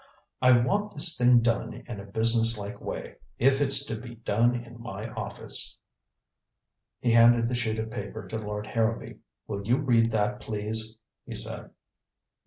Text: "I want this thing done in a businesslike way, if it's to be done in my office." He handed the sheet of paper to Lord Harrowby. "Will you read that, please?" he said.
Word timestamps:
"I 0.41 0.53
want 0.53 0.95
this 0.95 1.15
thing 1.15 1.41
done 1.41 1.83
in 1.85 1.99
a 1.99 2.05
businesslike 2.05 2.81
way, 2.81 3.17
if 3.37 3.61
it's 3.61 3.85
to 3.85 3.95
be 3.95 4.15
done 4.15 4.55
in 4.55 4.81
my 4.81 5.09
office." 5.09 5.77
He 6.99 7.11
handed 7.11 7.47
the 7.47 7.53
sheet 7.53 7.77
of 7.77 7.91
paper 7.91 8.27
to 8.29 8.39
Lord 8.39 8.65
Harrowby. 8.65 9.19
"Will 9.45 9.63
you 9.63 9.77
read 9.77 10.09
that, 10.09 10.39
please?" 10.39 10.97
he 11.27 11.35
said. 11.35 11.69